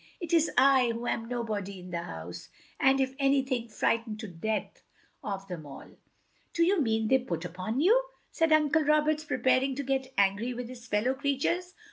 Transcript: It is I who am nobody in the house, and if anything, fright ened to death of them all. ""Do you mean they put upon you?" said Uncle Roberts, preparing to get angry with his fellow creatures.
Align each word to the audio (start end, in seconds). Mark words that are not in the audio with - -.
It 0.19 0.33
is 0.33 0.49
I 0.57 0.89
who 0.95 1.05
am 1.05 1.27
nobody 1.27 1.79
in 1.79 1.91
the 1.91 2.01
house, 2.01 2.49
and 2.79 2.99
if 2.99 3.13
anything, 3.19 3.69
fright 3.69 4.03
ened 4.09 4.17
to 4.21 4.27
death 4.27 4.81
of 5.23 5.47
them 5.47 5.63
all. 5.67 5.91
""Do 6.55 6.63
you 6.63 6.81
mean 6.81 7.07
they 7.07 7.19
put 7.19 7.45
upon 7.45 7.79
you?" 7.81 8.03
said 8.31 8.51
Uncle 8.51 8.83
Roberts, 8.83 9.23
preparing 9.25 9.75
to 9.75 9.83
get 9.83 10.11
angry 10.17 10.55
with 10.55 10.69
his 10.69 10.87
fellow 10.87 11.13
creatures. 11.13 11.75